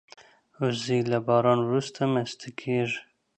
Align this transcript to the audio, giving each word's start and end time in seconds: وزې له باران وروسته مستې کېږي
وزې 0.59 0.99
له 1.11 1.19
باران 1.27 1.59
وروسته 1.63 2.01
مستې 2.13 2.49
کېږي 2.59 2.99